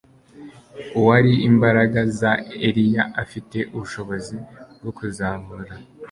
[0.99, 2.31] Uwari imbaraga za
[2.67, 4.35] Eliya afite ubushobozi
[4.79, 5.73] bwo kuzahura